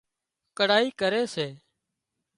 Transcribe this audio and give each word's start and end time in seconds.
ڪڙهائي 0.57 0.87
ڪري 0.99 1.21
سي 1.33 1.47